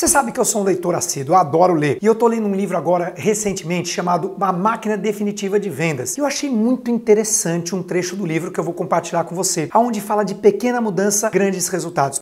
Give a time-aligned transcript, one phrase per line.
[0.00, 1.98] Você sabe que eu sou um leitor assíduo, eu adoro ler.
[2.00, 6.16] E eu tô lendo um livro agora recentemente chamado A Máquina Definitiva de Vendas.
[6.16, 10.00] Eu achei muito interessante um trecho do livro que eu vou compartilhar com você, onde
[10.00, 12.18] fala de pequena mudança, grandes resultados.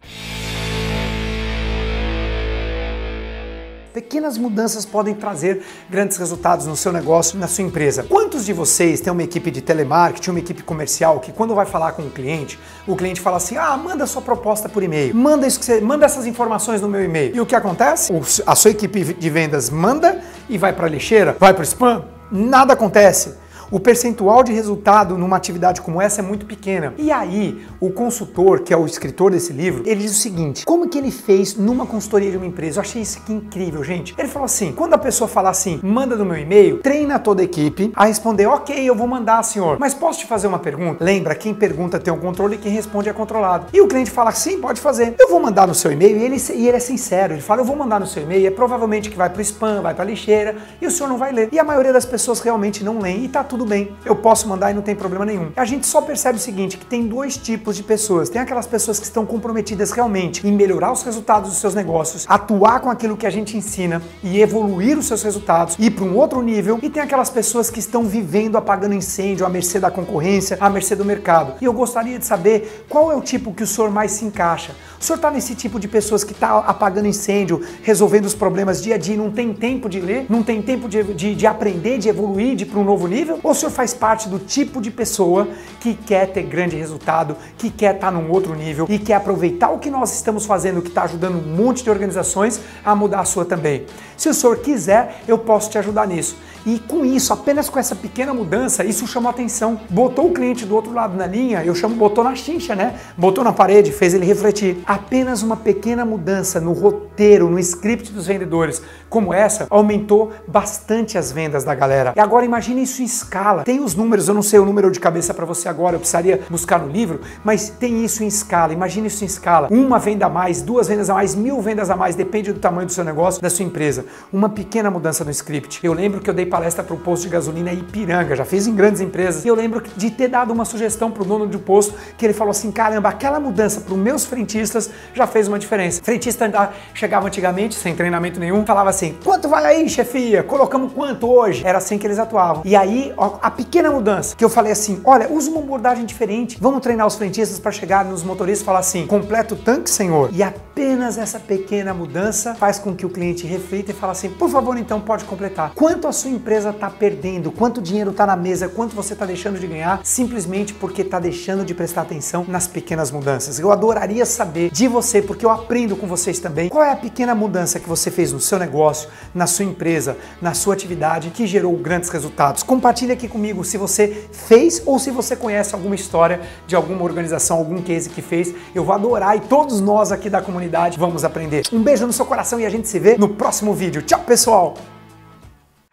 [3.98, 5.60] Pequenas mudanças podem trazer
[5.90, 8.04] grandes resultados no seu negócio, na sua empresa.
[8.04, 11.90] Quantos de vocês têm uma equipe de telemarketing, uma equipe comercial que quando vai falar
[11.90, 12.56] com o cliente,
[12.86, 15.12] o cliente fala assim: "Ah, manda sua proposta por e-mail.
[15.16, 17.34] Manda isso que você, manda essas informações no meu e-mail".
[17.34, 18.12] E o que acontece?
[18.46, 22.04] A sua equipe de vendas manda e vai para a lixeira, vai para o spam.
[22.30, 23.34] Nada acontece
[23.70, 26.94] o percentual de resultado numa atividade como essa é muito pequena.
[26.96, 30.88] E aí, o consultor, que é o escritor desse livro, ele diz o seguinte: como
[30.88, 32.78] que ele fez numa consultoria de uma empresa?
[32.78, 34.14] Eu achei isso aqui incrível, gente.
[34.18, 37.44] Ele falou assim: quando a pessoa fala assim, manda no meu e-mail, treina toda a
[37.44, 39.78] equipe a responder, ok, eu vou mandar, senhor.
[39.78, 41.04] Mas posso te fazer uma pergunta?
[41.04, 43.66] Lembra, quem pergunta tem o um controle e quem responde é controlado.
[43.72, 45.14] E o cliente fala, sim, pode fazer.
[45.18, 47.34] Eu vou mandar no seu e-mail e ele, e ele é sincero.
[47.34, 49.82] Ele fala, eu vou mandar no seu e-mail, é provavelmente que vai para o spam,
[49.82, 51.48] vai para lixeira e o senhor não vai ler.
[51.52, 53.96] E a maioria das pessoas realmente não lê e tá tudo bem.
[54.04, 55.50] Eu posso mandar e não tem problema nenhum.
[55.56, 58.28] A gente só percebe o seguinte, que tem dois tipos de pessoas.
[58.28, 62.80] Tem aquelas pessoas que estão comprometidas realmente em melhorar os resultados dos seus negócios, atuar
[62.80, 66.42] com aquilo que a gente ensina e evoluir os seus resultados, ir para um outro
[66.42, 66.78] nível.
[66.82, 70.94] E tem aquelas pessoas que estão vivendo apagando incêndio à mercê da concorrência, à mercê
[70.94, 71.54] do mercado.
[71.60, 74.72] E eu gostaria de saber qual é o tipo que o senhor mais se encaixa.
[75.00, 78.96] O senhor está nesse tipo de pessoas que está apagando incêndio, resolvendo os problemas dia
[78.96, 82.08] a dia, não tem tempo de ler, não tem tempo de, de, de aprender, de
[82.08, 83.38] evoluir, de ir para um novo nível?
[83.48, 85.48] Ou o senhor faz parte do tipo de pessoa
[85.80, 89.78] que quer ter grande resultado, que quer estar num outro nível e quer aproveitar o
[89.78, 93.46] que nós estamos fazendo, que está ajudando um monte de organizações a mudar a sua
[93.46, 93.86] também.
[94.18, 96.36] Se o senhor quiser, eu posso te ajudar nisso.
[96.66, 99.80] E com isso, apenas com essa pequena mudança, isso chamou atenção.
[99.88, 102.98] Botou o cliente do outro lado na linha, eu chamo, botou na chincha, né?
[103.16, 104.82] Botou na parede, fez ele refletir.
[104.84, 111.32] Apenas uma pequena mudança no roteiro, no script dos vendedores, como essa, aumentou bastante as
[111.32, 112.12] vendas da galera.
[112.14, 113.37] E agora imagine isso em escala.
[113.64, 116.40] Tem os números, eu não sei o número de cabeça para você agora, eu precisaria
[116.48, 118.72] buscar no livro, mas tem isso em escala.
[118.72, 119.68] Imagine isso em escala.
[119.70, 122.86] Uma venda a mais, duas vendas a mais, mil vendas a mais, depende do tamanho
[122.86, 124.04] do seu negócio, da sua empresa.
[124.32, 125.80] Uma pequena mudança no script.
[125.82, 128.74] Eu lembro que eu dei palestra para o posto de gasolina Ipiranga, já fiz em
[128.74, 129.44] grandes empresas.
[129.44, 132.34] E eu lembro de ter dado uma sugestão para o dono do posto, que ele
[132.34, 136.02] falou assim: caramba, aquela mudança para os meus frentistas já fez uma diferença.
[136.02, 136.48] Frentista
[136.94, 140.42] chegava antigamente, sem treinamento nenhum, falava assim: quanto vai aí, chefia?
[140.42, 141.62] Colocamos quanto hoje?
[141.64, 142.62] Era assim que eles atuavam.
[142.64, 146.56] E aí, ó, a pequena mudança, que eu falei assim: olha, usa uma abordagem diferente,
[146.60, 150.30] vamos treinar os frentistas para chegar nos motoristas e falar assim: completa o tanque, senhor.
[150.32, 150.42] E
[150.78, 154.78] apenas essa pequena mudança faz com que o cliente reflita e fale assim: por favor,
[154.78, 155.72] então pode completar.
[155.74, 159.58] Quanto a sua empresa está perdendo, quanto dinheiro está na mesa, quanto você está deixando
[159.58, 163.58] de ganhar, simplesmente porque está deixando de prestar atenção nas pequenas mudanças.
[163.58, 167.34] Eu adoraria saber de você, porque eu aprendo com vocês também, qual é a pequena
[167.34, 171.76] mudança que você fez no seu negócio, na sua empresa, na sua atividade que gerou
[171.76, 172.62] grandes resultados.
[172.62, 177.56] Compartilhe aqui comigo se você fez ou se você conhece alguma história de alguma organização,
[177.58, 178.54] algum case que fez.
[178.72, 181.62] Eu vou adorar e todos nós aqui da comunidade vamos aprender.
[181.72, 184.02] Um beijo no seu coração e a gente se vê no próximo vídeo.
[184.02, 184.74] Tchau, pessoal!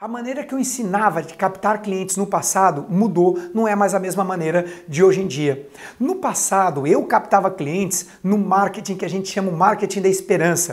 [0.05, 3.99] A maneira que eu ensinava de captar clientes no passado mudou, não é mais a
[3.99, 5.67] mesma maneira de hoje em dia.
[5.99, 10.63] No passado, eu captava clientes no marketing que a gente chama marketing da esperança.